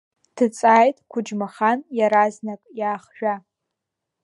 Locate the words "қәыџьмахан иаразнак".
1.11-2.61